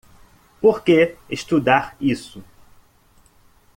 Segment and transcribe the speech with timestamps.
[0.59, 2.43] Por que estudar isso?